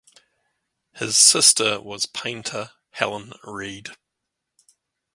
His 0.93 1.15
sister 1.15 1.79
was 1.79 2.07
painter 2.07 2.71
Helen 2.93 3.33
Read. 3.43 3.95